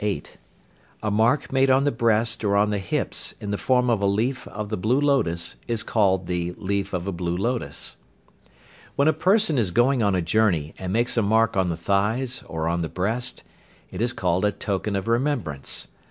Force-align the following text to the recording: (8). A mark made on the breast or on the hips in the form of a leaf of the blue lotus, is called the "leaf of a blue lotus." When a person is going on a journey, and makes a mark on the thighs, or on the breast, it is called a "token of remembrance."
(8). 0.03 0.37
A 1.03 1.11
mark 1.11 1.53
made 1.53 1.69
on 1.69 1.83
the 1.83 1.91
breast 1.91 2.43
or 2.43 2.55
on 2.55 2.71
the 2.71 2.79
hips 2.79 3.35
in 3.39 3.51
the 3.51 3.57
form 3.59 3.87
of 3.87 4.01
a 4.01 4.07
leaf 4.07 4.47
of 4.47 4.69
the 4.69 4.75
blue 4.75 4.99
lotus, 4.99 5.57
is 5.67 5.83
called 5.83 6.25
the 6.25 6.53
"leaf 6.57 6.91
of 6.91 7.05
a 7.05 7.11
blue 7.11 7.37
lotus." 7.37 7.97
When 8.95 9.07
a 9.07 9.13
person 9.13 9.59
is 9.59 9.69
going 9.69 10.01
on 10.01 10.15
a 10.15 10.19
journey, 10.23 10.73
and 10.79 10.91
makes 10.91 11.17
a 11.17 11.21
mark 11.21 11.55
on 11.55 11.69
the 11.69 11.77
thighs, 11.77 12.43
or 12.47 12.67
on 12.67 12.81
the 12.81 12.89
breast, 12.89 13.43
it 13.91 14.01
is 14.01 14.11
called 14.11 14.43
a 14.43 14.51
"token 14.51 14.95
of 14.95 15.07
remembrance." 15.07 15.87